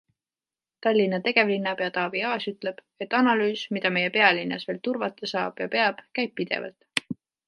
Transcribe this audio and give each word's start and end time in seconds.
Tallinna 0.85 1.17
tegevlinnapea 1.25 1.89
Taavi 1.97 2.23
Aas 2.29 2.47
ütleb, 2.51 2.79
et 3.05 3.13
analüüs, 3.19 3.65
mida 3.77 3.91
meie 3.99 4.09
pealinnas 4.15 4.65
veel 4.71 4.79
turvata 4.89 5.29
saab 5.33 5.63
ja 5.65 5.69
peab, 5.77 6.01
käib 6.21 6.35
pidevalt. 6.43 7.15